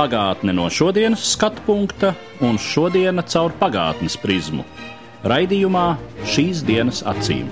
[0.00, 4.64] Pagātne no šodienas skatu punkta un šodienas caur pagātnes prizmu.
[5.28, 5.84] Raidījumā
[6.24, 7.50] šīs dienas acīm.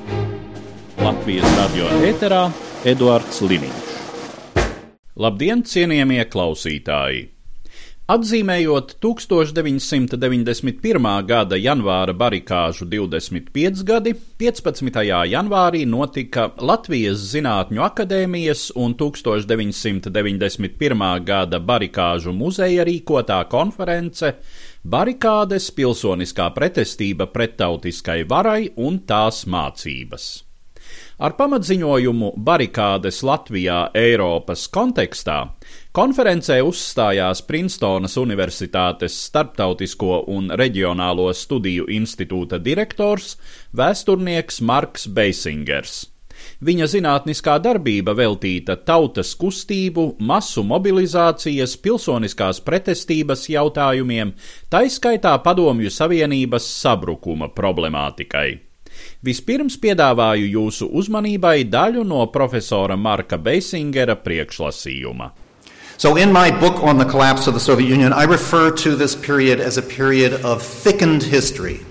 [0.97, 2.47] Latvijas radio eterā
[2.88, 3.93] Eduards Liniņš.
[5.21, 7.27] Labdien, cienījamie klausītāji!
[8.09, 11.05] Atzīmējot 1991.
[11.29, 14.97] gada janvāra barikāžu 25 gadi, 15.
[15.29, 21.05] janvārī notika Latvijas Zinātņu akadēmijas un 1991.
[21.29, 24.41] gada barikāžu muzeja rīkotā konference
[24.88, 30.49] Barikādes pilsoniskā pretestība prettautiskai varai un tās mācības.
[31.19, 35.57] Ar pamatziņojumu Barikādes Latvijā Eiropas kontekstā
[35.97, 43.37] konferencē uzstājās Princetonas Universitātes Starptautisko un Reģionālo studiju institūta direktors,
[43.77, 46.07] vēsturnieks Marks Beisingers.
[46.63, 54.33] Viņa zinātniskā darbība veltīta tautas kustību, masu mobilizācijas, pilsoniskās pretestības jautājumiem,
[54.71, 58.49] taiskaitā Padomju Savienības sabrukuma problemātikai.
[59.23, 65.31] Vispirms piedāvāju jūsu uzmanībai daļu no profesora Marka Beisingera priekšlasījuma.
[65.99, 69.16] So, in my book on the collapse of the Soviet Union, I refer to this
[69.16, 71.84] period as a period of thickened history.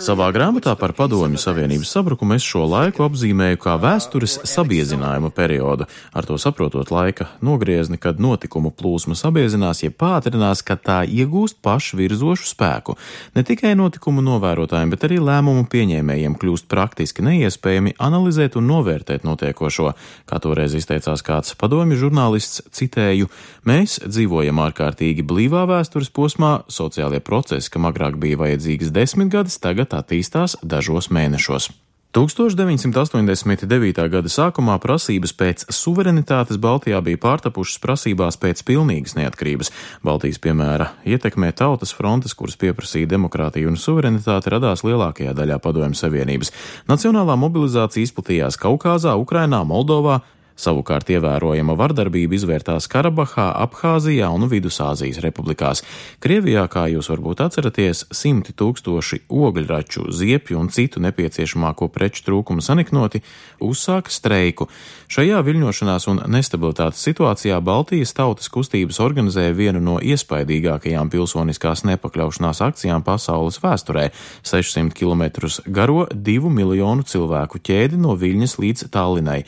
[0.00, 5.84] Savā grāmatā par Padomju Savienības sabrukumu es šo laiku apzīmēju kā vēstures sabiezinājuma periodu,
[6.16, 12.48] ar to saprotot laika nogriezni, kad notikumu plūsma sabiezinās, jeb pātrinās, kad tā iegūst pašvirzošu
[12.48, 12.96] spēku.
[13.36, 19.92] Ne tikai notikumu novērotājiem, bet arī lēmumu pieņēmējiem kļūst praktiski neiespējami analizēt un novērtēt notiekošo.
[20.24, 23.28] Kā toreiz izteicās kāds padomju žurnālists, citēju:
[23.68, 29.92] Mēs dzīvojam ārkārtīgi blīvā vēstures posmā, sociālajā sociālie procesi, kam agrāk bija vajadzīgas desmitgades, tagad
[29.92, 31.72] attīstās dažos mēnešos.
[32.12, 34.08] 1989.
[34.12, 39.72] gada sākumā prasības pēc suverenitātes Baltijā bija pārtapušas prasībās pēc pilnīgas neatkarības.
[40.04, 46.52] Baltijas piemēra ietekmē tautas frontes, kuras pieprasīja demokrātiju un suverenitāti, radās lielākajā daļā Padomju Savienības.
[46.86, 50.20] Nacionālā mobilizācija izplatījās Kaukāzā, Ukrainā, Moldovā,
[50.56, 55.82] Savukārt ievērojama vardarbība izvērtās Karabahā, Abhāzijā un Vidusāzijas republikās.
[56.22, 63.22] Krievijā, kā jūs varbūt atceraties, simti tūkstoši ogļraču, ziepju un citu nepieciešamāko preču trūkumu saniknoti
[63.62, 64.68] uzsāka streiku.
[65.12, 73.04] Šajā viļņošanās un nestabilitātes situācijā Baltijas tautas kustības organizēja vienu no iespaidīgākajām pilsoniskās nepakļaušanās akcijām
[73.06, 74.10] pasaules vēsturē-
[74.52, 75.22] 600 km
[75.66, 79.44] garo divu miljonu cilvēku ķēdi no Viļņas līdz Tallinai.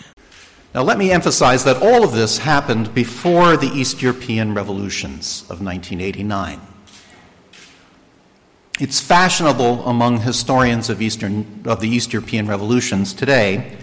[0.74, 5.62] Now, let me emphasize that all of this happened before the East European revolutions of
[5.62, 6.60] 1989.
[8.80, 13.76] It's fashionable among historians of, Eastern, of the East European revolutions today.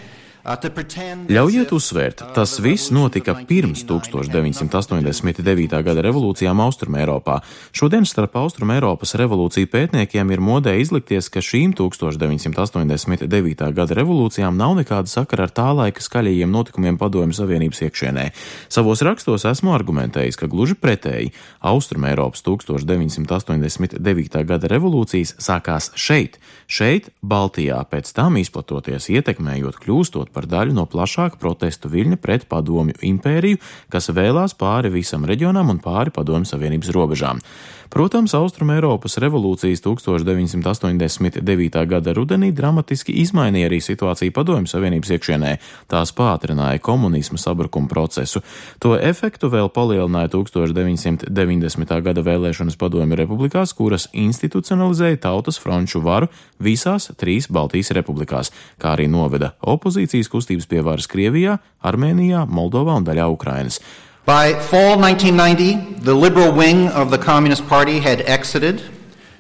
[1.30, 5.82] Ļaujiet uzsvērt, tas viss notika pirms 1989.
[5.86, 7.36] gada revolūcijām Austrumēropā.
[7.78, 13.70] Šodien starp Austrumēropas revolūciju pētniekiem ir modē izlikties, ka šīm 1989.
[13.78, 18.26] gada revolūcijām nav nekāda sakara ar tā laika skaļajiem notikumiem Padomju Savienības iekšienē.
[18.66, 24.42] Savos rakstos esmu argumentējis, ka gluži pretēji Austrumēropas 1989.
[24.50, 31.40] gada revolūcijas sākās šeit, šeit, Baltijā, pēc tam izplatoties, ietekmējot, kļūstot par daļu no plašāka
[31.42, 33.60] protestu viļņa pret padomju impēriju,
[33.92, 37.44] kas vēlās pāri visam reģionam un pāri padomju savienības robežām.
[37.92, 41.82] Protams, Austrumēropas revolūcijas 1989.
[41.92, 45.50] gada rudenī dramatiski izmainīja arī situāciju padomju savienības iekšienē.
[45.92, 48.40] Tās pātrināja komunisma sabrukuma procesu.
[48.80, 51.92] To efektu vēl palielināja 1990.
[52.06, 56.30] gada vēlēšanas padomju republikās, kuras institucionalizēja tautas fronču varu
[56.64, 63.10] visās trīs Baltijas republikās, kā arī noveda opozīcijas kustības pie varas Krievijā, Armēnijā, Moldovā un
[63.12, 63.82] daļā Ukrainas.
[64.32, 68.82] By fall 1990, the liberal wing of the Communist Party had exited.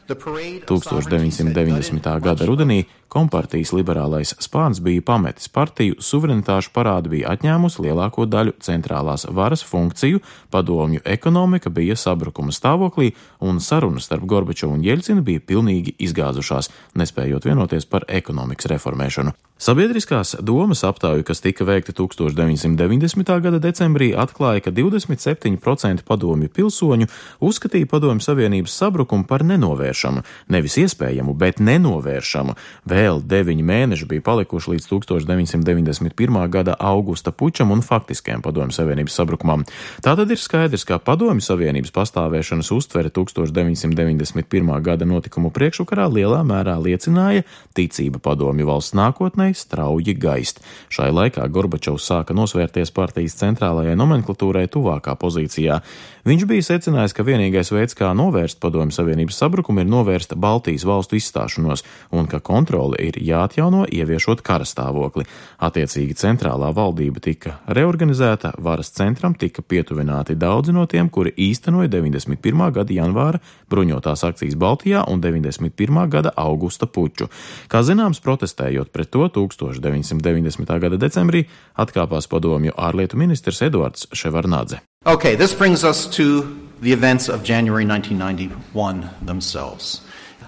[0.07, 2.19] The parade of 1990.
[2.19, 9.27] gada rudenī kompartijas liberālais spārns bija pametis partiju, suverenitāšu parādi bija atņēmusi lielāko daļu centrālās
[9.29, 10.23] varas funkciju,
[10.53, 13.11] padomju ekonomika bija sabrukuma stāvoklī,
[13.43, 19.35] un sarunas starp Gorbačovu un Jeļcinu bija pilnīgi izgāzušās, nespējot vienoties par ekonomikas reformēšanu.
[19.61, 23.27] Sabiedriskās domas aptauja, kas tika veikta 1990.
[23.43, 27.05] gada decembrī, atklāja, ka 27% padomju pilsoņu
[27.45, 32.57] uzskatīja Padomju Savienības sabrukumu par nenovēršamu, nevis iespējamu, bet nenovēršamu.
[33.01, 36.35] Vēl deviņi mēneši bija palikuši līdz 1991.
[36.53, 39.63] gada augusta pučam un faktiskajam Padomju Savienības sabrukumam.
[40.05, 44.69] Tātad ir skaidrs, ka Padomju Savienības pastāvēšanas uztvere 1991.
[44.85, 50.61] gada notikumu priekšvakarā lielā mērā liecināja ticība Padomju valsts nākotnē strauji gaist.
[50.93, 55.81] Šai laikā Gorbačovs sāka nosvērties partijas centrālajai nomenklatūrai tuvākā pozīcijā.
[56.21, 61.17] Viņš bija secinājis, ka vienīgais veids, kā novērst Padomju Savienības sabrukumu, ir novērst Baltijas valstu
[61.17, 61.81] izstāšanos,
[62.13, 65.25] un ka kontrole ir jāatjauno, ieviešot karastāvokli.
[65.57, 72.69] Attiecīgi centrālā valdība tika reorganizēta, varas centram tika pietuvināti daudzi no tiem, kuri īstenoja 91.
[72.77, 73.41] gada janvāra
[73.73, 76.05] bruņotās akcijas Baltijā un 91.
[76.05, 77.31] gada augusta puču.
[77.65, 80.77] Kā zināms, protestējot pret to, 1990.
[80.85, 81.47] gada decembrī
[81.81, 84.83] atkāpās padomju ārlietu ministrs Eduards Ševarnādze.
[85.03, 86.43] Okay, this brings us to
[86.79, 90.01] the events of January 1991 themselves.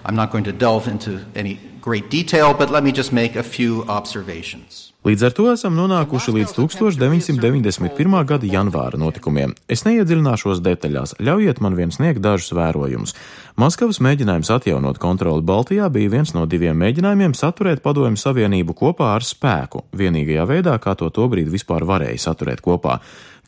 [0.04, 3.42] I'm not going to delve into any great detail, but let me just make a
[3.42, 4.92] few observations.
[5.04, 8.14] Līdz ar to esam nonākuši līdz 1991.
[8.24, 9.56] gada janvāra notikumiem.
[9.68, 13.12] Es neiedziļināšos detaļās, ļaujiet man vien sniegt dažus vērojumus.
[13.60, 19.26] Maskavas mēģinājums atjaunot kontroli Baltijā bija viens no diviem mēģinājumiem saturēt Padomju Savienību kopā ar
[19.26, 23.00] spēku, vienīgajā veidā, kā to tobrīd vispār varēja saturēt kopā.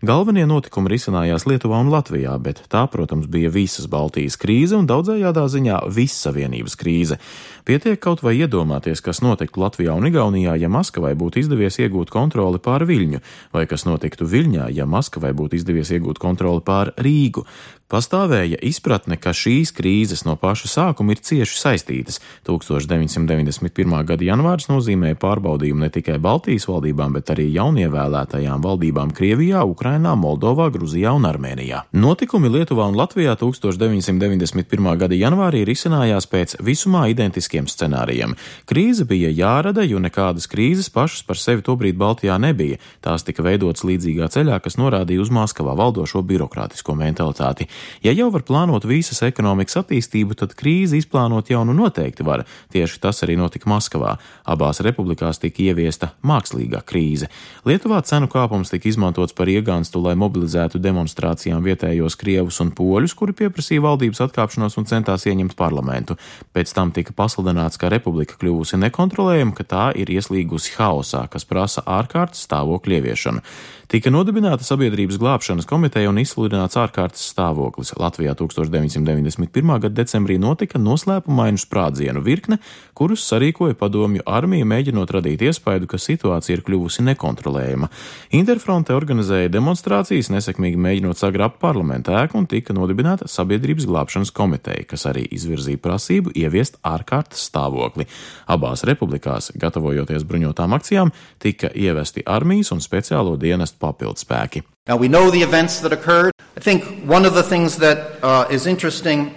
[0.04, 5.46] Galvenie notikumi risinājās Lietuvā un Latvijā, bet tā, protams, bija visas Baltijas krīze un daudzējādā
[5.48, 7.16] ziņā viss savienības krīze.
[7.64, 12.60] Pietiek kaut vai iedomāties, kas notiktu Latvijā un Igaunijā, ja Maskavai būtu izdevies iegūt kontroli
[12.60, 13.22] pār Viļņu,
[13.56, 17.46] vai kas notiktu Viļņā, ja Maskavai būtu izdevies iegūt kontroli pār Rīgu.
[17.86, 22.16] Pastāvēja izpratne, ka šīs krīzes no paša sākuma ir cieši saistītas.
[22.48, 23.92] 1991.
[24.08, 30.66] gada janvārs nozīmēja pārbaudījumu ne tikai Baltijas valdībām, bet arī jaunievēlētajām valdībām Krievijā, Ukrainā, Moldovā,
[30.74, 31.84] Gruzijā un Armēnijā.
[31.94, 34.96] Notikumi Lietuvā un Latvijā 1991.
[34.98, 38.34] gada janvārī risinājās pēc visumā identiskiem scenārijiem.
[38.66, 42.80] Krīze bija jārada, jo nekādas krīzes pašas par sevi tobrīd Baltijā nebija.
[43.00, 47.68] Tās tika veidotas līdzīgā ceļā, kas norādīja uz Maskavā valdošo birokrātisko mentalitāti.
[48.02, 52.42] Ja jau var plānot visas ekonomikas attīstību, tad krīzi izplānot jau nu noteikti var.
[52.74, 54.16] Tieši tas arī notika Maskavā.
[54.44, 57.30] Abās republikās tika ieviesta mākslīgā krīze.
[57.66, 63.34] Lietuvā cenu kāpums tika izmantots par iegānstu, lai mobilizētu demonstrācijām vietējos krievus un poļus, kuri
[63.36, 66.16] pieprasīja valdības atkāpšanos un centās ieņemt parlamentu.
[66.54, 71.82] Pēc tam tika pasludināts, ka republika kļuvusi nekontrolējama, ka tā ir ieslīgusi haosā, kas prasa
[71.84, 73.42] ārkārtas stāvokļa ieviešanu.
[73.86, 77.92] Tika nodibināta sabiedrības glābšanas komiteja un izsludināts ārkārtas stāvoklis.
[77.94, 79.46] Latvijā 1991.
[79.84, 82.58] gada decembrī notika noslēpumainu sprādzienu virkne,
[82.98, 87.86] kurus sarīkoja padomju armija, mēģinot radīt iespaidu, ka situācija ir kļuvusi nekontrolējama.
[88.34, 95.08] Interfronte organizēja demonstrācijas, nesekmīgi mēģinot sagrabt parlamentu ēku un tika nodibināta sabiedrības glābšanas komiteja, kas
[95.10, 98.06] arī izvirzīja prasību ieviest ārkārtas stāvokli.
[98.46, 101.10] Abās republikās, gatavojoties bruņotām akcijām,
[101.42, 104.62] tika ievesti armijas un speciālo dienestu papildspēki.
[104.86, 106.30] Now we know the events that occurred.
[106.56, 109.32] I think one of the things that uh, is interesting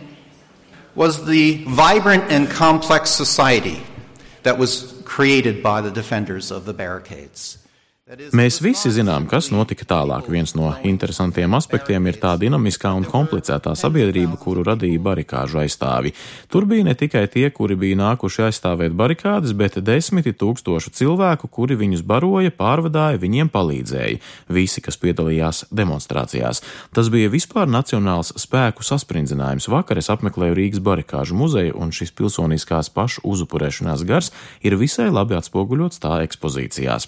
[0.95, 3.81] was the vibrant and complex society
[4.43, 7.58] that was created by the defenders of the barricades.
[8.09, 10.25] Mēs visi zinām, kas notika tālāk.
[10.33, 16.15] Viens no interesantiem aspektiem ir tā dinamiskā un komplicētā sabiedrība, kuru radīja barikāžu aizstāvi.
[16.49, 21.77] Tur bija ne tikai tie, kuri bija nākuši aizstāvēt barikādes, bet desmiti tūkstošu cilvēku, kuri
[21.77, 24.17] viņus baroja, pārvadāja, viņiem palīdzēja.
[24.57, 26.63] Visi, kas piedalījās demonstrācijās.
[26.97, 29.69] Tas bija vispār nacionāls spēku saspringzinājums.
[29.69, 34.33] Vakar es apmeklēju Rīgas barikāžu muzeju, un šis pilsoniskās pašu uzupurēšanās gars
[34.65, 37.05] ir visai labi atspoguļots tā ekspozīcijās.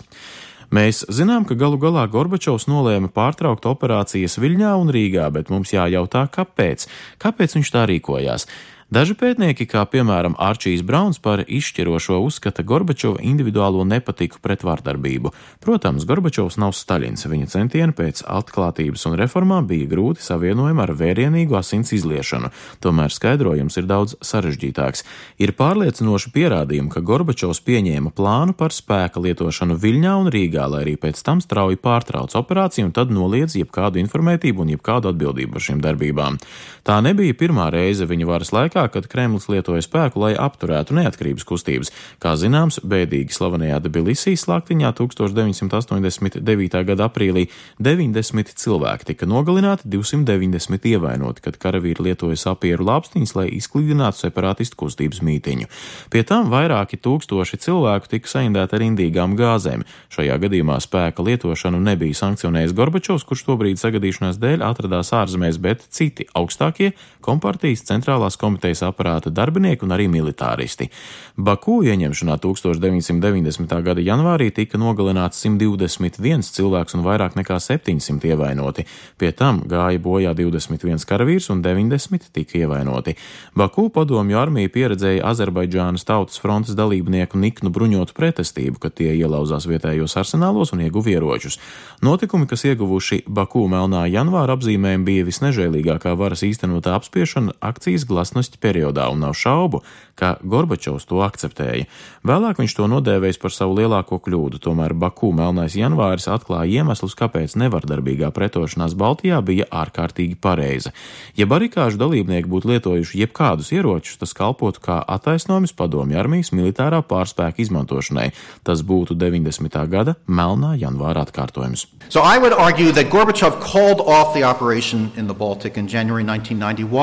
[0.72, 6.24] Mēs zinām, ka galu galā Gorbačovs nolēma pārtraukt operācijas Viļņā un Rīgā, bet mums jājautā,
[6.32, 6.86] kāpēc?
[7.20, 8.48] Kāpēc viņš tā rīkojās?
[8.92, 15.30] Daži pētnieki, kā piemēram Arčijs Brauns, par izšķirošo uzskata Gorbačova individuālo nepatiku pret vardarbību.
[15.64, 21.56] Protams, Gorbačovs nav Staļins, viņa centieni pēc atklātības un reformām bija grūti savienojami ar vērienīgu
[21.56, 22.50] asins izliešanu,
[22.84, 25.06] tomēr skaidrojums ir daudz sarežģītāks.
[25.40, 30.98] Ir pārliecinoši pierādījumi, ka Gorbačovs pieņēma plānu par spēka lietošanu Viļņā un Rīgā, lai arī
[31.00, 35.80] pēc tam strauji pārtrauc operāciju un tad noliedz jebkādu informētību un jebkādu atbildību par šīm
[35.88, 36.44] darbībām.
[36.84, 41.46] Tā nebija pirmā reize viņa varas laikā, laikā, kad Kremlis lietoja spēku, lai apturētu neatkarības
[41.46, 41.92] kustības.
[42.22, 46.84] Kā zināms, bēdīgi slavenajā Tbilisī slaktiņā 1989.
[46.86, 47.48] gada aprīlī
[47.80, 55.22] 90 cilvēki tika nogalināti, 290 ievainoti, kad karavīri lietoja sapieru lāpstiņas, lai izklīdinātu separātistu kustības
[55.26, 55.70] mītiņu.
[56.12, 59.86] Pie tam vairāki tūkstoši cilvēku tika saindēti ar indīgām gāzēm.
[60.12, 66.28] Šajā gadījumā spēka lietošanu nebija sankcionējis Gorbačovs, kurš tobrīd sagadīšanās dēļ atradās ārzemēs, bet citi
[66.38, 70.90] augstākie kompartijas centrālās komitejas aparāta darbinieki un arī militāristi.
[71.38, 73.76] Baku ieņemšanā 1990.
[73.86, 78.86] gada janvārī tika nogalināts 121 cilvēks un vairāk nekā 700 ievainoti.
[79.18, 83.16] Pie tam gāja bojā 21 karavīrs un 90 tika ievainoti.
[83.56, 90.18] Baku padomju armija pieredzēja Azerbaidžānas tautas frontes dalībnieku niknu bruņotu pretestību, kad tie ielauzās vietējos
[90.20, 91.60] arsenālos un ieguva ieročus.
[92.02, 99.10] Notikumi, kas ieguvuši Baku melnā janvāra apzīmējumu, bija visnežēlīgākā varas īstenotā apspiešana akcijas glasnosti periodā,
[99.12, 99.82] un nav šaubu,
[100.16, 101.88] ka Gorbačovs to akceptēja.
[102.24, 107.58] Vēlāk viņš to nodēvējis par savu lielāko kļūdu, tomēr Baku melnais janvāris atklāja iemeslus, kāpēc
[107.58, 110.94] nevardarbīgā pretošanās Baltijā bija ārkārtīgi pareiza.
[111.36, 117.60] Ja barikāžu dalībnieki būtu lietojuši jebkādus ieročus, tas kalpotu kā attaisnojums padomju armijas militārā pārspēka
[117.66, 118.30] izmantošanai.
[118.64, 119.82] Tas būtu 90.
[119.90, 121.88] gada melnā janvāra atkārtojums.
[122.10, 126.24] So I would argue that Gorbachev called off the operation in the Baltic in January
[126.24, 127.01] 1991,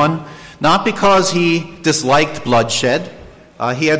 [0.60, 3.17] not because he disliked bloodshed.
[3.58, 3.98] Uh, uh.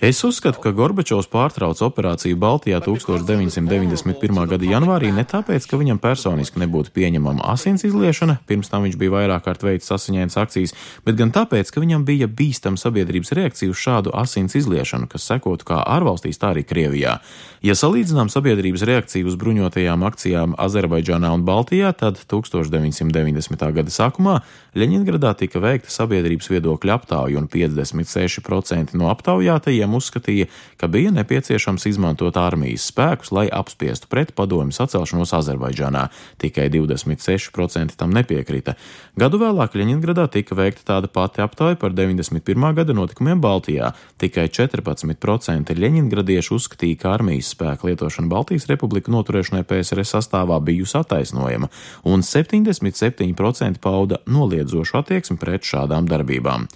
[0.00, 4.48] Es uzskatu, ka Gorbačovs pārtrauca operāciju Baltijā 1991.
[4.48, 9.12] gada janvārī ne tāpēc, ka viņam personiski nebūtu pieņemama asins izliešana, pirms tam viņš bija
[9.12, 10.72] vairāk kārt veicis asiņainas akcijas,
[11.04, 15.68] bet gan tāpēc, ka viņam bija bīstama sabiedrības reakcija uz šādu asins izliešanu, kas sekotu
[15.68, 17.18] kā ārvalstīs, tā arī Krievijā.
[17.60, 23.68] Ja salīdzinām sabiedrības reakciju uz bruņotajām akcijām Azerbaidžānā un Baltijā, tad 1990.
[23.76, 24.40] gada sākumā
[24.78, 30.46] Ļeņingradā tika veikta sabiedrības viedokļa aptauja, un 56% no aptaujātajiem uzskatīja,
[30.78, 36.08] ka bija nepieciešams izmantot armijas spēkus, lai apspiestu pret padomju sacelšanos Azerbaidžānā.
[36.38, 38.76] Tikai 26% tam nepiekrita.
[39.18, 42.74] Gadu vēlāk Ļeņingradā tika veikta tāda pati aptauja par 91.
[42.74, 43.92] gada notikumiem Baltijā.
[44.18, 51.70] Tikai 14% ļeņingradiešu uzskatīja, ka armijas spēku lietošana Baltijas republiku noturēšanai PSRS sastāvā bijusi attaisnojama,
[52.04, 56.68] un 77% pauda noliedzošu attieksmi pret šādām darbībām.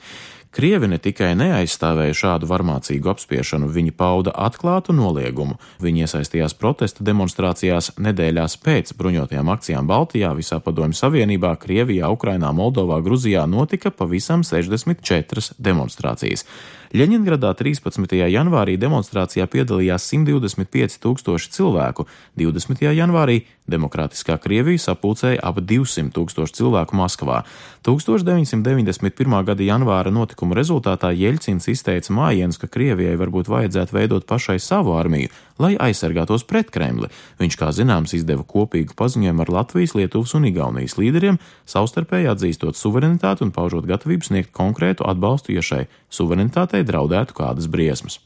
[0.52, 5.56] Krievi ne tikai neaizstāvēja šādu varmācīgu apspiešanu, viņi pauda atklātu noliegumu.
[5.80, 13.00] Viņi iesaistījās protesta demonstrācijās nedēļās pēc bruņotajām akcijām Baltijā, visā Padomju Savienībā, Krievijā, Ukrainā, Moldovā,
[13.00, 16.44] Gruzijā notika pavisam 64 demonstrācijas.
[16.92, 18.18] Ļeņingradā 13.
[18.28, 22.04] janvārī demonstrācijā piedalījās 125 tūkstoši cilvēku,
[22.36, 22.84] 20.
[22.92, 23.38] janvārī
[23.72, 27.38] Demokrātiskā Krievija sapulcēja ap 200 tūkstoši cilvēku Maskavā.
[27.86, 29.38] 1991.
[29.48, 35.32] gada janvāra notikuma rezultātā Jeļcins izteica mājienus, ka Krievijai varbūt vajadzētu veidot pašai savu armiju,
[35.62, 37.10] lai aizsargātos pret Kremli.
[37.40, 41.38] Viņš, kā zināms, izdeva kopīgu paziņojumu ar Latvijas, Lietuvas un Igaunijas līderiem,
[41.70, 48.20] savstarpēji atzīstot suverenitāti un paužot gatavību sniegt konkrētu atbalstu, ja šai suverenitātei draudētu kādas briesmas.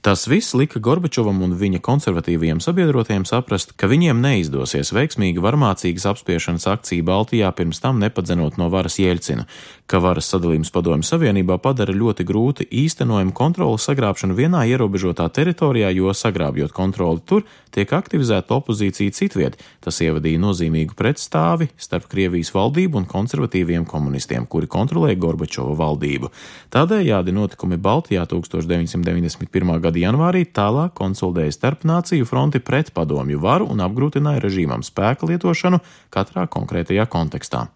[0.00, 6.64] Tas viss lika Gorbačovam un viņa konservatīvajiem sabiedrotiem saprast, ka viņiem neizdosies veiksmīgi varmācīgas apspiešanas
[6.72, 9.44] akcija Baltijā pirms tam nepadzenot no varas Jeļcina,
[9.84, 16.14] ka varas sadalījums padomju savienībā padara ļoti grūti īstenojumu kontrolas sagrābšanu vienā ierobežotā teritorijā, jo
[16.16, 19.60] sagrābjot kontroli tur, tiek aktivizēta opozīcija citviet.
[19.84, 26.32] Tas ievadīja nozīmīgu pretstāvi starp Krievijas valdību un konservatīviem komunistiem, kuri kontrolēja Gorbačova valdību.
[26.72, 29.89] Tādējādi notikumi Baltijā 1991.
[29.90, 35.80] Gada janvārī tālāk konsolidēja starpnāciju fronti pret padomju varu un apgrūtināja režīmam spēka lietošanu
[36.14, 37.66] katrā konkrētajā kontekstā.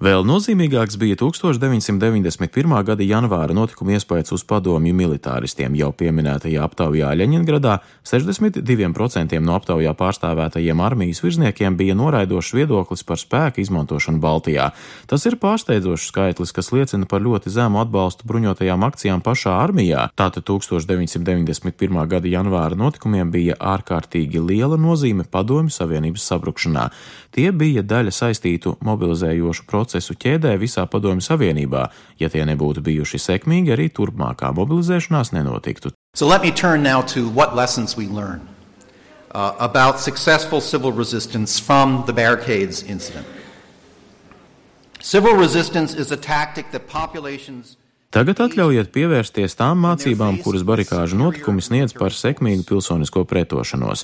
[0.00, 2.70] Vēl nozīmīgāks bija 1991.
[2.88, 5.74] gada janvāra notikuma iespējas uz padomju militāristiem.
[5.76, 7.74] Jau pieminētajā aptaujā Ļeņingradā
[8.08, 14.70] 62% no aptaujā pārstāvētajiem armijas virsniekiem bija noraidošs viedoklis par spēku izmantošanu Baltijā.
[15.04, 20.06] Tas ir pārsteidzošs skaitlis, kas liecina par ļoti zemu atbalstu bruņotajām akcijām pašā armijā.
[20.16, 22.00] Tātad 1991.
[22.08, 26.88] gada janvāra notikumiem bija ārkārtīgi liela nozīme padomju savienības sabrukšanā.
[27.36, 31.88] Tie bija daļa saistītu mobilizējošu procesu ķēdē visā Padomju Savienībā.
[32.22, 35.90] Ja tie nebūtu bijuši sekmīgi, arī turpmākā mobilizēšanās nenotiktu.
[36.14, 38.46] So let me turn now to what lessons we learn
[39.34, 43.26] uh, about successful civil resistance from the barricades incident.
[45.00, 47.76] Civil resistance is a tactic that populations
[48.10, 54.02] Tagad atļaujiet pievērsties tām mācībām, kuras barikāžu notikumi sniedz par sekmīgu pilsonisko pretošanos.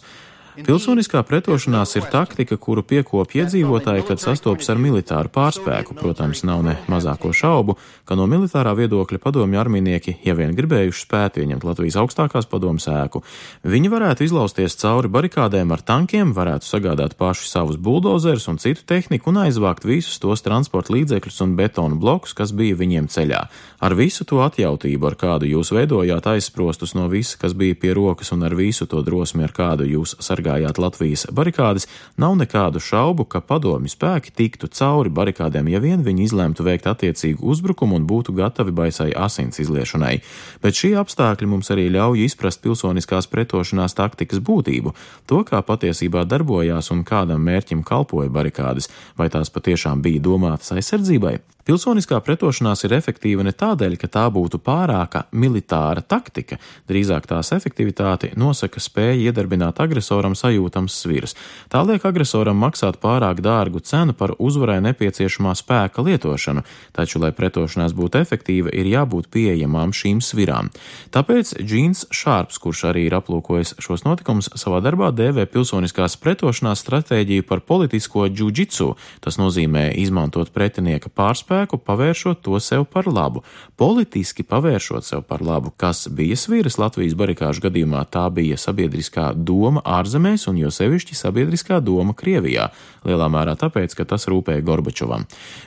[0.57, 5.93] Pilsoniskā pretošanās ir taktika, kuru piekopja iedzīvotāji, kad sastopas ar militāru pārspēku.
[5.99, 7.75] Protams, nav ne mazāko šaubu,
[8.09, 13.21] ka no militārā viedokļa padomju arminieki, ja vien gribējuši spēt ieņemt Latvijas augstākās padomas ēku,
[13.69, 19.35] viņi varētu izlausties cauri barikādēm ar tankiem, varētu sagādāt paši savus buldozerus un citu tehniku
[19.35, 23.43] un aizvākt visus tos transporta līdzekļus un betonu blokus, kas bija viņiem ceļā.
[23.85, 28.33] Ar visu to atjautību, ar kādu jūs veidojāt aizsprostus no visa, kas bija pie rokas,
[28.33, 31.87] un ar visu to drosmi, ar kādu jūs sargājāt sargājāt Latvijas barikādes,
[32.17, 37.43] nav nekādu šaubu, ka padomju spēki tiktu cauri barikādēm, ja vien viņi izlemtu veikt attiecīgu
[37.43, 40.21] uzbrukumu un būtu gatavi baisai asins izliešanai.
[40.63, 44.95] Bet šie apstākļi mums arī ļauj izprast pilsoniskās pretošanās taktikas būtību,
[45.27, 51.39] to, kā patiesībā darbojās un kādam mērķim kalpoja barikādes, vai tās patiešām bija domātas aizsardzībai.
[51.67, 58.29] Pilsoniskā pretošanās ir efektīva ne tādēļ, ka tā būtu pārāka militāra taktika, drīzāk tās efektivitāti
[58.39, 61.35] nosaka spēja iedarbināt agresoram sajūtams svirs.
[61.67, 66.63] Tā liek agresoram maksāt pārāk dārgu cenu par uzvarai nepieciešamā spēka lietošanu,
[66.95, 70.71] taču, lai pretošanās būtu efektīva, ir jābūt pieejamām šīm svirām.
[71.11, 77.51] Tāpēc Džīns Šārps, kurš arī ir aplūkojis šos notikumus, savā darbā dēvē pilsoniskās pretošanās stratēģiju
[77.51, 78.93] par politisko džudžitsu.
[79.27, 83.43] Tas nozīmē izmantot pretinieka pārspēju spēku, pavēršot to sev par labu,
[83.77, 89.81] politiski pavēršot sev par labu, kas bija sviras Latvijas barikāžu gadījumā, tā bija sabiedriskā doma
[89.85, 92.71] ārzemēs un jo sevišķi sabiedriskā doma Krievijā,
[93.07, 95.27] lielā mērā tāpēc, ka tas rūpēja Gorbačovam.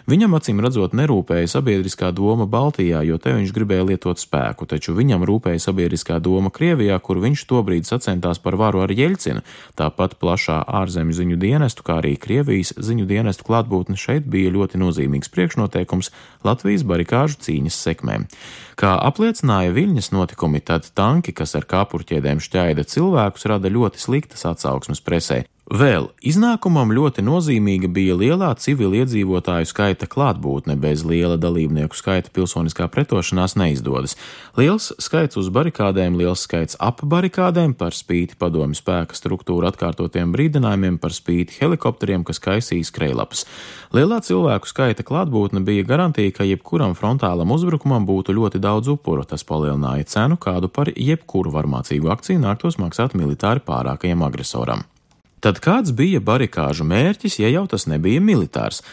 [0.09, 5.25] Viņam acīm redzot nerūpēja sabiedriskā doma Baltijā, jo te viņš gribēja lietot spēku, taču viņam
[5.25, 9.41] rūpēja sabiedriskā doma Krievijā, kur viņš tobrīd sacentās par varu ar Jeļcinu,
[9.79, 15.31] tāpat plašā ārzemju ziņu dienestu, kā arī Krievijas ziņu dienestu klātbūtne šeit bija ļoti nozīmīgs
[15.33, 16.11] priekšnoteikums noteikums
[16.43, 18.27] Latvijas barikāžu cīņas sekmēm.
[18.79, 25.01] Kā apliecināja Viļņas notikumi, tad tanki, kas ar kāpurķēdēm šķaida cilvēkus, rada ļoti sliktas atsauksmes
[25.01, 25.43] presē.
[25.69, 33.53] Vēl iznākumam ļoti nozīmīga bija lielā civiliedzīvotāju skaita klātbūtne, bez liela dalībnieku skaita pilsoniskā pretošanās
[33.53, 34.15] neizdodas.
[34.57, 40.97] Liels skaits uz barikādēm, liels skaits ap barikādēm, par spīti padomju spēka struktūra atkārtotiem brīdinājumiem,
[40.97, 43.45] par spīti helikopteriem, kas kaisīs skrejlapas.
[43.93, 49.21] Lielā cilvēku skaita klātbūtne bija garantija, ka jebkuram frontālam uzbrukumam būtu ļoti daudz upuru.
[49.21, 54.89] Tas palielināja cenu, kādu par jebkuru varmācīgu akciju nāktos maksāt militāri pārākajam agresoram.
[55.39, 58.83] Tad kāds bija barikāžu mērķis, ja jau tas nebija militārs?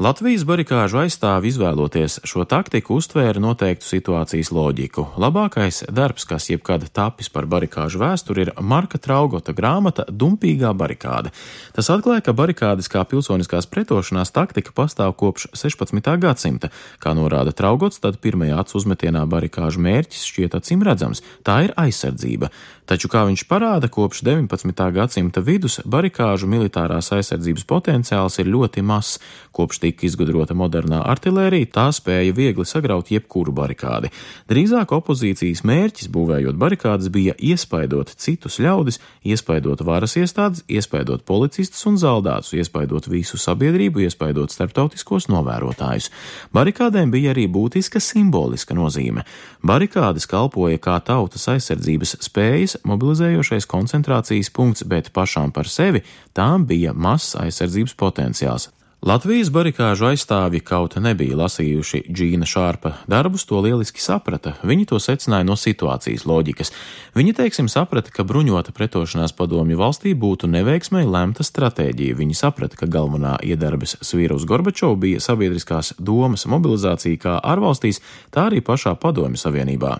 [0.00, 5.04] Latvijas barikāžu aizstāvi izvēloties šo taktiku uztvēra noteiktu situācijas loģiku.
[5.20, 11.34] Labākais darbs, kas jebkad tapis par barikāžu vēsturi, ir Marka Traugota grāmata Dumpīgā barikāde.
[11.76, 16.08] Tas atklāja, ka barikādes kā pilsoniskās pretošanās taktika pastāv kopš 16.
[16.24, 16.72] gadsimta.
[16.96, 22.48] Kā norāda Traugots, tad pirmajā acu uzmetienā barikāžu mērķis šķiet acīm redzams- tā ir aizsardzība.
[22.82, 24.80] Taču, kā viņš parāda, kopš 19.
[24.96, 29.20] gadsimta vidus barikāžu militārās aizsardzības potenciāls ir ļoti mazs.
[29.54, 34.10] Kopš tika izgudrota modernā artilērija, tā spēja viegli sagraut jebkuru barikādi.
[34.50, 42.00] Drīzāk opozīcijas mērķis, būvējot barikādas, bija iespaidot citus ļaudis, iespaidot varas iestādes, iespaidot policistus un
[42.02, 46.10] zaldātus, iespaidot visu sabiedrību, iespaidot starptautiskos novērotājus.
[46.50, 49.22] Barikādēm bija arī būtiska simboliska nozīme.
[49.62, 56.04] Barikādes kalpoja kā tautas aizsardzības spējas mobilizējošais koncentrācijas punkts, bet pašām par sevi
[56.36, 58.70] tām bija mazs aizsardzības potenciāls.
[59.02, 64.52] Latvijas barikāžu aizstāvji kaut nebija lasījuši Džīna Šārpa darbus, to lieliski saprata.
[64.62, 66.70] Viņi to secināja no situācijas loģikas.
[67.18, 72.14] Viņi, teiksim, saprata, ka bruņota pretošanās padomju valstī būtu neveiksmēji lemta stratēģija.
[72.20, 77.98] Viņi saprata, ka galvenā iedarbes svīra uz Gorbačovu bija sabiedriskās domas mobilizācija kā ārvalstīs,
[78.30, 79.96] tā arī pašā padomju savienībā.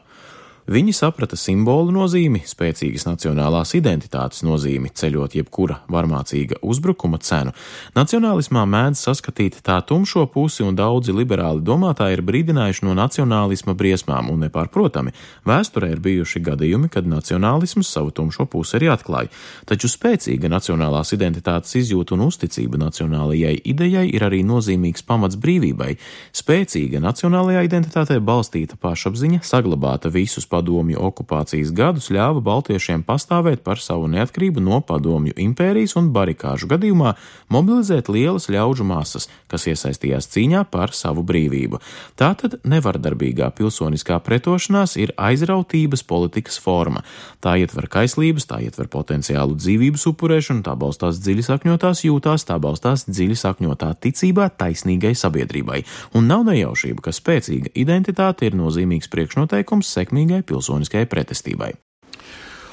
[0.70, 7.51] Viņi saprata simbolu nozīmi, spēcīgas nacionālās identitātes nozīmi, ceļot jebkura varmācīga uzbrukuma cenu.
[7.96, 14.31] Nacionālismā mēdz saskatīt tā tumšo pusi, un daudzi liberāli domātāji ir brīdinājuši no nacionālisma briesmām,
[14.31, 15.11] un nepārprotami,
[15.51, 19.35] vēsturē ir bijuši gadījumi, kad nacionālisms savu tumšo pusi arī atklāja.
[19.66, 25.96] Taču spēcīga nacionālās identitātes izjūta un uzticība nacionālajai idejai ir arī nozīmīgs pamats brīvībai.
[26.38, 34.11] Spēcīga nacionālajā identitātē balstīta pašapziņa, saglabāta visus padomju okupācijas gadus ļāva baltiešiem pastāvēt par savu
[34.12, 37.15] neatkarību no padomju impērijas un barikāžu gadījumā
[37.53, 41.81] mobilizēt lielas ļaužu masas, kas iesaistījās cīņā par savu brīvību.
[42.21, 47.03] Tātad nevardarbīgā pilsoniskā pretošanās ir aizrautības politikas forma.
[47.43, 53.07] Tā ietver kaislības, tā ietver potenciālu dzīvības upurēšanu, tā balstās dziļi sakņotās jūtās, tā balstās
[53.09, 55.83] dziļi sakņotā ticībā taisnīgai sabiedrībai.
[56.19, 60.41] Un nav nejaušība, ka spēcīga identitāte ir nozīmīgs priekšnoteikums sekmīgai
[61.07, 61.74] pretestībai.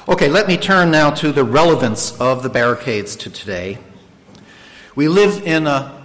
[0.08, 3.78] Okay, let me turn now to the relevance of the barricades to today.
[4.96, 5.99] We live in a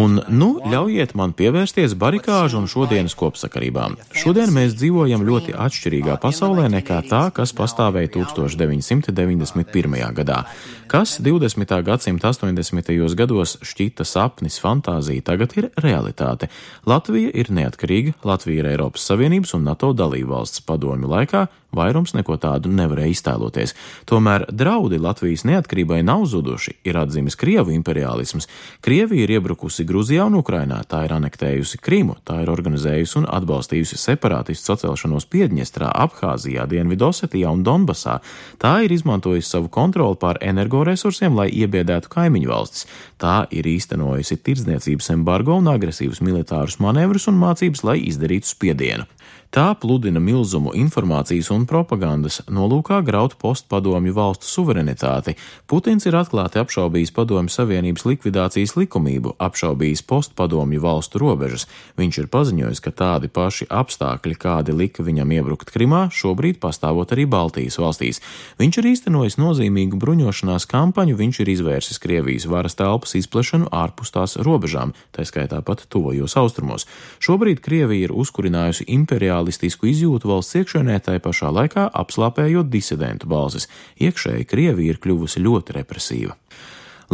[0.00, 3.98] Un, nu, ļaujiet man pievērsties barikāžu un šodienas kopsakarībām.
[4.16, 9.98] Šodien mēs dzīvojam ļoti atšķirīgā pasaulē nekā tā, kas pastāvēja 1991.
[10.16, 10.40] gadā.
[10.88, 11.74] Kas 20.
[11.84, 13.14] gadsimta 80.
[13.18, 16.48] gados šķita sapnis, fantāzija, tagad ir realitāte.
[16.88, 22.70] Latvija ir neatkarīga, Latvija ir Eiropas Savienības un NATO dalībvalsts padomju laikā, vairums neko tādu
[22.72, 23.74] nevarēja iztēloties.
[24.08, 27.74] Tomēr draudi Latvijas neatkarībai nav zuduši, ir atzīmes Krievu
[28.14, 28.48] imperiālisms.
[28.80, 33.98] Krievija ir iebrukusi Gruzijā un Ukrainā, tā ir anektējusi Krimu, tā ir organizējusi un atbalstījusi
[33.98, 38.20] separātistu sacelšanos Piedņestrā, Abhāzijā, Dienvidosetijā un Donbasā.
[38.58, 42.86] Tā ir izmantojusi savu kontroli pār energoresursiem, lai iebiedētu kaimiņu valstis.
[43.18, 49.08] Tā ir īstenojusi tirdzniecības embargo un agresīvus militārus manevrus un mācības, lai izdarītu spiedienu.
[49.54, 55.36] Tā pludina milzumu informācijas un propagandas nolūkā graut postpadomju valstu suverenitāti.
[55.70, 61.68] Putins ir atklāti apšaubījis padomju savienības likvidācijas likumību, apšaubījis postpadomju valstu robežas.
[61.94, 67.28] Viņš ir paziņojis, ka tādi paši apstākļi, kādi lika viņam iebrukt Krimā, šobrīd pastāvot arī
[67.30, 68.18] Baltijas valstīs.
[68.58, 74.34] Viņš ir īstenojis nozīmīgu bruņošanās kampaņu, viņš ir izvērsis Krievijas varas telpas izplešanu ārpus tās
[74.34, 76.90] robežām, tā skaitā pat tuvajos austrumos.
[77.22, 83.68] Šobrīd Krievija ir uzkurinājusi imperiālu nacionālistisku izjūtu valsts iekšēnē, tai pašā laikā apslāpējot disidentu balsis.
[84.00, 86.36] Iekšēji Krievija ir kļuvusi ļoti represīva.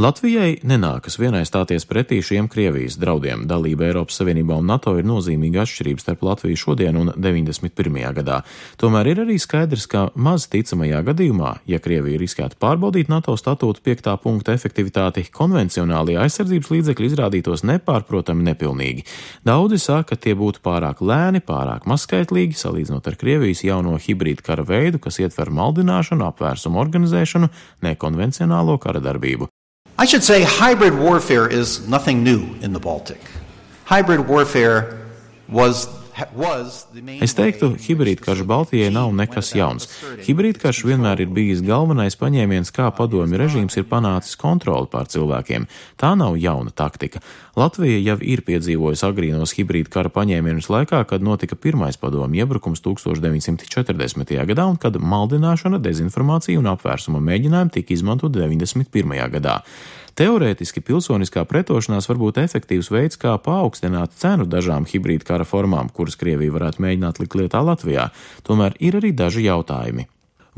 [0.01, 3.43] Latvijai nenākas vienai stāties pretī šiem Krievijas draudiem.
[3.51, 7.99] Dalība Eiropas Savienībā un NATO ir nozīmīga atšķirība starp Latviju šodien un 91.
[8.17, 8.39] gadā.
[8.81, 14.09] Tomēr ir arī skaidrs, ka maz ticamajā gadījumā, ja Krievija riskētu pārbaudīt NATO statūtu 5.
[14.25, 19.05] punkta efektivitāti, konvencionālie aizsardzības līdzekļi izrādītos nepārprotami nepilnīgi.
[19.45, 24.65] Daudzi saka, ka tie būtu pārāk lēni, pārāk mazskaitlīgi, salīdzinot ar Krievijas jauno hibrīdu kara
[24.65, 27.53] veidu, kas ietver maldināšanu, apvērsumu organizēšanu,
[27.85, 29.53] nekonvencionālo kara darbību.
[30.01, 33.21] I should say hybrid warfare is nothing new in the Baltic.
[33.85, 34.99] Hybrid warfare
[35.47, 35.89] was
[37.21, 39.87] Es teiktu, hibrīdkarš Baltijai nav nekas jauns.
[40.27, 45.65] Hibrīdkarš vienmēr ir bijis galvenais paņēmiens, kā padomju režīms ir panācis kontroli pār cilvēkiem.
[46.01, 47.23] Tā nav jauna taktika.
[47.59, 54.37] Latvija jau ir piedzīvojusi agrīnos hibrīdkara paņēmienus laikā, kad notika pirmais padomju iebrukums 1940.
[54.53, 59.17] gadā un kad maldināšana, dezinformācija un apvērsuma mēģinājumi tika izmantot 91.
[59.35, 59.59] gadā.
[60.21, 66.19] Teorētiski pilsoniskā pretošanās var būt efektīvs veids, kā paaugstināt cenu dažām hibrīd kara formām, kuras
[66.21, 68.11] Krievija varētu mēģināt likt lietā Latvijā.
[68.47, 70.07] Tomēr ir arī daži jautājumi.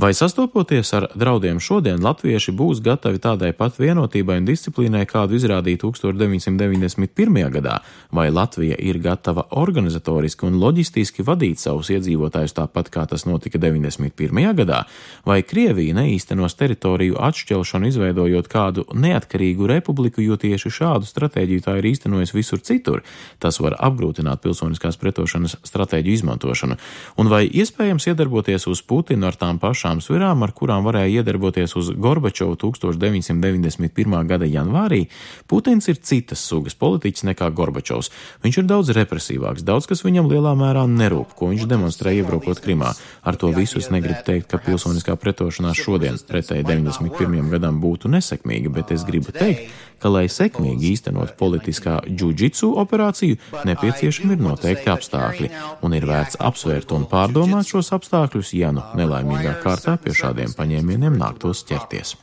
[0.02, 5.78] Vai sastopoties ar draudiem šodien, latvieši būs gatavi tādai pat vienotībai un disciplīnai, kādu izrādīja
[5.84, 7.36] 1991.
[7.54, 7.76] gadā,
[8.10, 14.42] vai Latvija ir gatava organizatoriski un loģistiski vadīt savus iedzīvotājus tāpat, kā tas notika 91.
[14.58, 14.80] gadā,
[15.22, 21.90] vai Krievija neīstenos teritoriju atšķelšanu, izveidojot kādu neatkarīgu republiku, jo tieši šādu stratēģiju tā ir
[21.92, 23.04] īstenojis visur citur.
[23.38, 26.80] Tas var apgrūtināt pilsoniskās pretošanas stratēģiju izmantošanu,
[27.22, 31.76] un vai iespējams iedarboties uz Putinu ar tām pašām pašām svirām, ar kurām varēja iedarboties
[31.76, 34.26] uz Gorbačovu 1991.
[34.26, 35.08] gada janvārī,
[35.46, 38.10] Putins ir citas sugas politiķis nekā Gorbačovs.
[38.42, 42.94] Viņš ir daudz represīvāks, daudz kas viņam lielā mērā nerūp, ko viņš demonstrē iebrukot Krimā.
[43.22, 47.50] Ar to visu es negribu teikt, ka pilsoniskā pretošanās šodien pretēji 91.
[47.52, 49.68] gadam būtu nesekmīga, bet es gribu teikt,
[50.02, 53.38] ka, lai sekmīgi īstenot politiskā džudžitsu operāciju,
[53.68, 55.52] nepieciešami ir noteikti apstākļi,
[55.86, 61.18] un ir vērts apsvērt un pārdomāt šos apstākļus, ja nu nelaimīgā kārtā pie šādiem paņēmieniem
[61.22, 62.16] nāktos ķerties.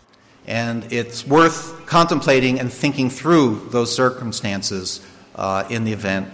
[0.49, 4.99] And it's worth contemplating and thinking through those circumstances
[5.35, 6.27] uh, in the event,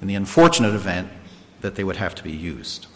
[0.00, 1.08] in the unfortunate event,
[1.62, 2.86] that they would have to be used.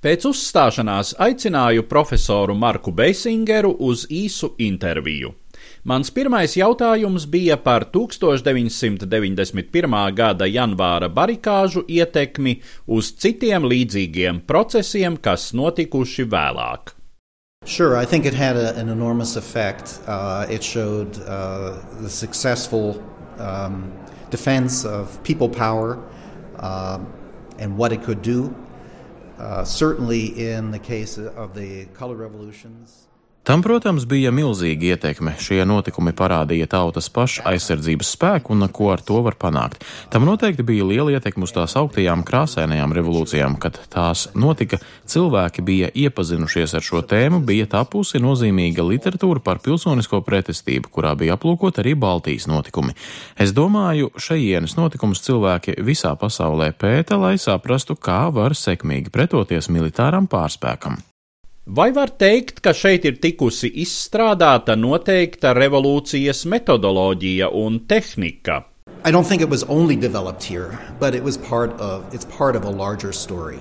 [0.00, 5.34] Pēc uzstāšanās aicināju profesoru Marku Beisingeru uz īsu interviju.
[5.80, 10.12] Mans pirmais jautājums bija par 1991.
[10.12, 16.92] gada janvāra barikāžu ietekmi uz citiem līdzīgiem procesiem, kas notikuši vēlāk.
[17.64, 20.00] Sure, I think it had a, an enormous effect.
[20.06, 23.02] Uh, it showed uh, the successful
[23.38, 23.90] um,
[24.28, 25.98] defense of people power
[26.58, 26.98] uh,
[27.58, 28.54] and what it could do.
[29.38, 33.06] Uh, certainly, in the case of the color revolutions.
[33.40, 35.32] Tam, protams, bija milzīga ietekme.
[35.40, 39.80] Šie notikumi parādīja tautas paša aizsardzības spēku un ko ar to var panākt.
[40.12, 44.76] Tam noteikti bija liela ietekme uz tās augtajām krāsainajām revolūcijām, kad tās notika.
[45.08, 51.40] Cilvēki bija iepazinušies ar šo tēmu, bija tapusi nozīmīga literatūra par pilsonisko pretestību, kurā bija
[51.40, 52.92] aplūkot arī Baltijas notikumi.
[53.40, 60.28] Es domāju, šajienes notikumus cilvēki visā pasaulē pēta, lai saprastu, kā var sekmīgi pretoties militāram
[60.28, 61.00] pārspēkam.
[61.70, 68.56] Vai var teikt, ka šeit ir tikusi izstrādāta noteikta revolūcijas metodoloģija un tehnika?
[69.06, 72.56] I don't think it was only developed here, but it was part of it's part
[72.56, 73.60] of a larger story.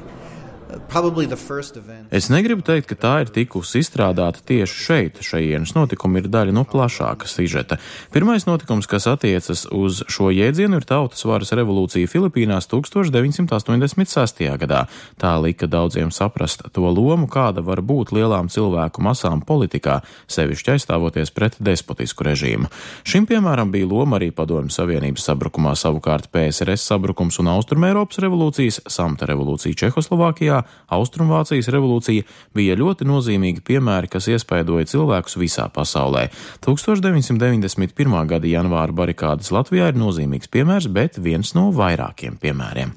[2.14, 5.18] Es negribu teikt, ka tā ir tikusi izstrādāta tieši šeit.
[5.26, 7.80] Šajienas notikumi ir daļa no plašāka sižeta.
[8.14, 14.44] Pirmais notikums, kas attiecas uz šo jēdzienu, ir tautas varas revolūcija Filipīnās 1986.
[14.62, 14.84] gadā.
[15.18, 21.34] Tā lika daudziem saprast to lomu, kāda var būt lielām cilvēku masām politikā, sevišķi aizstāvoties
[21.34, 22.70] pret despotisku režīmu.
[23.10, 29.30] Šim piemēram bija loma arī Padomju Savienības sabrukumā, savukārt PSRS sabrukums un Austrumēropas revolūcijas, Samta
[29.30, 32.24] revolūcija Čehoslovākijā Vācijā, Austrumvācijas revolūcija
[32.56, 36.30] bija ļoti nozīmīgi piemēri, kas iespaidoja cilvēkus visā pasaulē.
[36.66, 38.28] 1991.
[38.28, 42.96] gada janvāra barikādas Latvijā ir nozīmīgs piemērs, bet viens no vairākiem piemēriem.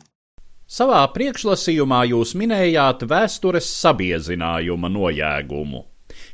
[0.66, 5.84] Savā priekšlasījumā jūs minējāt vēstures sabiezinājuma nojēgumu.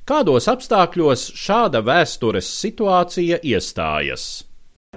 [0.07, 4.45] Kādos apstākļos šāda vēstures situācija iestājas?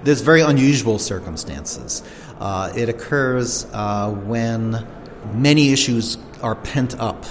[0.04, 2.04] There's very unusual circumstances.
[2.40, 4.86] Uh, it occurs uh, when
[5.34, 7.26] many issues are pent up,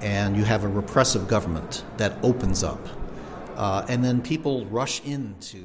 [0.00, 2.80] and you have a repressive government that opens up.
[3.52, 3.84] Uh,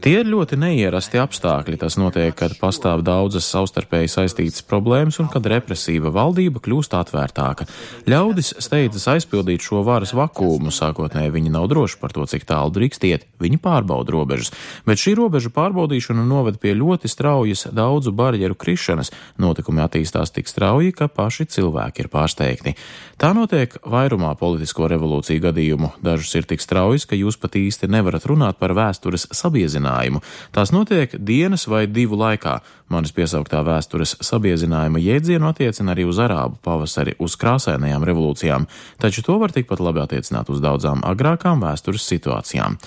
[0.04, 1.78] Tie ir ļoti neierasti apstākļi.
[1.80, 7.68] Tas notiek, kad pastāv daudzas savstarpēji saistītas problēmas un kad represīva valdība kļūst atvērtāka.
[8.12, 10.74] Ļaudis steidzas aizpildīt šo varas vakumu.
[10.74, 13.24] Sākotnēji viņi nav droši par to, cik tālu drīkst iet.
[13.40, 14.52] Viņi pārbauda robežas,
[14.88, 19.14] bet šī robežu pārbaudīšana noved pie ļoti straujas daudzu barjeru krišanas.
[19.40, 22.76] Notikumi attīstās tik strauji, ka paši cilvēki ir pārsteigti.
[23.18, 25.94] Tā notiek vairumā politisko revolūciju gadījumu.
[26.06, 30.24] Dažas ir tik straujas, ka jūs pat īsti nevarat runāt par vēstures sabiezinājumu.
[30.56, 32.58] Tās notiek dienas vai divu laikā.
[32.88, 38.68] Manis piesauktā vēstures sabiezinājuma jēdzienu attiecina arī uz arābu pavasari, uz krāsainajām revolūcijām,
[39.02, 42.78] taču to var tikpat labi attiecināt uz daudzām agrākām vēstures situācijām.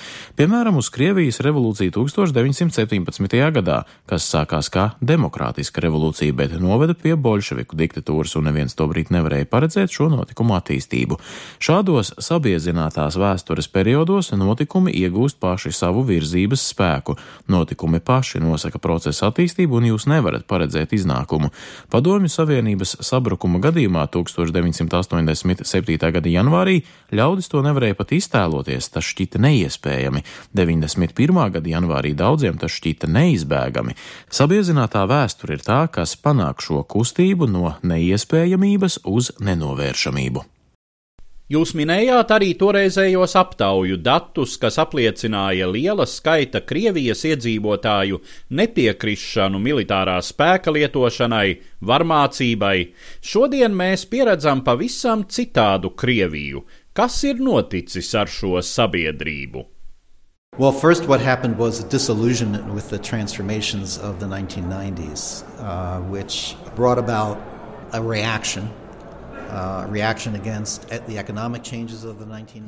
[0.40, 3.36] Piemēram, uz Krievijas revolūciju 1917.
[3.58, 9.12] gadā, kas sākās kā demokrātiska revolūcija, bet noveda pie bolševiku diktatūras, un neviens to brīdi
[9.18, 11.20] nevarēja paredzēt šo notikumu attīstību.
[11.60, 17.18] Šādos sabiezinātās vēstures periodos notikumi iegūst paši savu virzības spēku.
[17.52, 21.50] Notikumi paši nosaka procesa attīstību un jūs nevarat paredzēt iznākumu.
[21.92, 25.98] Padomju Savienības sabrukuma gadījumā 1987.
[26.16, 26.81] gada janvārī
[27.14, 30.24] ļaudis to nevarēja pat iztēloties, tas šķita neiespējami.
[30.57, 31.42] 91.
[31.57, 33.96] gada janvārī daudziem tas šķita neizbēgami.
[34.31, 40.60] Sabiezinātā vēsture ir tā, kas panāk šo kustību no neiespējamības uz nenovēršamību.
[41.50, 48.20] Jūs minējāt arī toreizējos aptauju datus, kas apliecināja liela skaita Krievijas iedzīvotāju
[48.54, 51.56] nepiekrišanu militārā spēka lietošanai,
[51.90, 52.76] varmācībai.
[53.18, 56.62] Šodien mēs pieredzam pavisam citādu Krieviju.
[56.94, 59.66] Kas ir noticis ar šo sabiedrību?
[60.56, 66.54] Well, first, what happened was a disillusionment with the transformations of the 1990s, uh, which
[66.76, 67.42] brought about
[67.92, 68.70] a reaction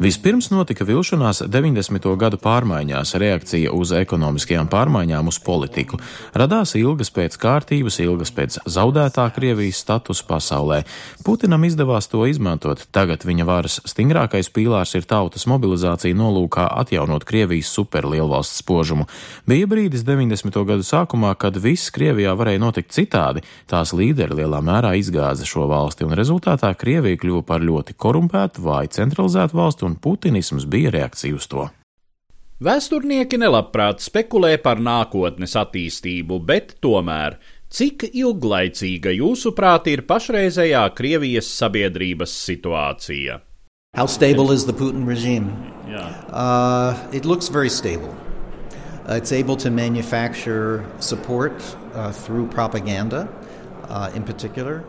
[0.03, 2.09] Vispirms notika vilšanās 90.
[2.19, 6.01] gadu pārmaiņās, reakcija uz ekonomiskajām pārmaiņām, uz politiku.
[6.35, 10.83] Radās ilgas pēc kārtības, ilgas pēc zaudētā Krievijas status pasaulē.
[11.25, 12.83] Putinam izdevās to izmantot.
[12.91, 19.07] Tagad viņa varas stingrākais pīlārs ir tautas mobilizācija nolūkā atjaunot Krievijas superlielvalsts spožumu.
[19.47, 20.59] Bija brīdis 90.
[20.67, 23.47] gadu sākumā, kad viss Krievijā varēja notikt citādi.
[23.71, 28.93] Tās līderi lielā mērā izgāza šo valsti un rezultātā Krievija kļuva par ļoti korumpētu, vāju
[28.99, 31.69] centralizētu valsti, un putinisms bija reakcija uz to.
[32.63, 37.41] Vēsturnieki nelabprāt spekulē par nākotnes attīstību, bet tomēr
[37.73, 43.39] Cik ilglaicīga jūsuprāt ir pašreizējā Krievijas sabiedrības situācija?
[43.97, 45.49] How stable is the Putin regime?
[45.89, 46.13] Yeah.
[46.29, 48.15] Uh, it looks very stable.
[49.09, 53.27] Uh, it's able to manufacture support uh, through propaganda,
[53.89, 54.85] uh, in particular.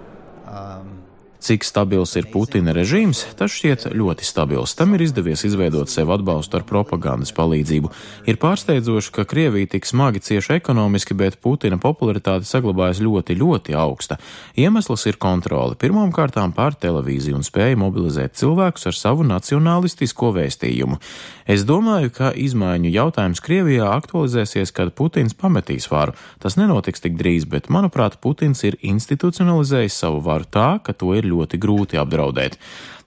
[0.46, 1.02] Um,
[1.43, 4.77] Cik stabils ir Putina režīms, tas šķiet ļoti stabils.
[4.79, 7.89] Tam ir izdevies izveidot sev atbalstu ar propagandas palīdzību.
[8.32, 14.21] Ir pārsteidzoši, ka Krievija tik smagi cieši ekonomiski, bet Putina popularitāte saglabājas ļoti, ļoti augsta.
[14.56, 15.75] Iemesls ir kontrole.
[15.75, 21.01] Pirmām kārtām pār televīziju un spēja mobilizēt cilvēkus ar savu nacionālistisko vēstījumu.
[21.43, 26.15] Es domāju, ka izmaiņu jautājums Krievijā aktualizēsies, kad Putins pametīs varu.
[26.39, 31.27] Tas nenotiks tik drīz, bet, manuprāt, Putins ir institucionalizējis savu varu tā, ka to ir
[31.27, 32.60] ļoti grūti apdraudēt.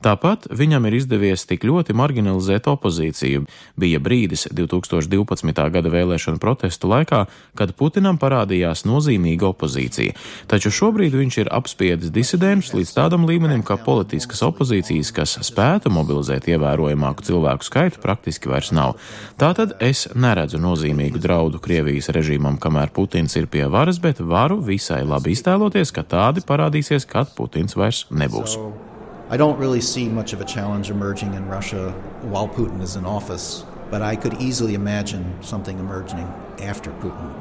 [0.05, 3.47] Tāpat viņam ir izdevies tik ļoti marginalizēt opozīciju.
[3.81, 5.65] Bija brīdis 2012.
[5.73, 7.25] gada vēlēšanu protestu laikā,
[7.57, 10.17] kad Putinam parādījās nozīmīga opozīcija,
[10.51, 16.49] taču šobrīd viņš ir apspiedis disidentus līdz tādam līmenim, ka politiskas opozīcijas, kas spētu mobilizēt
[16.53, 18.97] ievērojamāku cilvēku skaitu, praktiski vairs nav.
[19.41, 25.03] Tātad es neredzu nozīmīgu draudu Krievijas režīmam, kamēr Putins ir pie varas, bet varu visai
[25.09, 28.61] labi iztēloties, ka tādi parādīsies, kad Putins vairs nebūs.
[28.61, 28.86] So...
[29.29, 31.91] I don't really see much of a challenge emerging in Russia
[32.23, 36.27] while Putin is in office, but I could easily imagine something emerging
[36.63, 37.35] after Putin.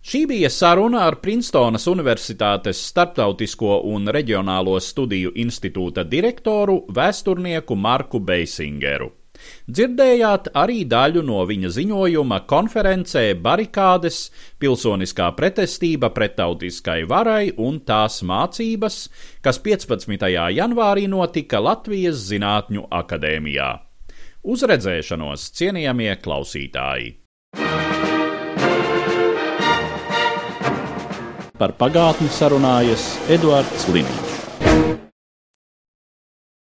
[0.00, 9.19] Šī bija saruna ar Princetonas Universitātes Startautisko un Reģionālo studiju institūta direktoru, vēsturnieku Marku Beisingeru.
[9.70, 19.08] Dzirdējāt arī daļu no viņa ziņojuma konferencē Barikādes- pilsoniskā pretestība pretautiskai varai un tās mācības,
[19.42, 20.50] kas 15.
[20.56, 23.70] janvārī notika Latvijas Zinātņu akadēmijā.
[24.42, 27.14] Uz redzēšanos, cienījamie klausītāji!
[31.60, 34.29] Par pagātni sarunājas Eduards Liniņš.